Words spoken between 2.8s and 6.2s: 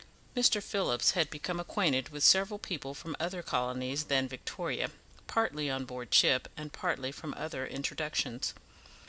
from other colonies than Victoria, partly on board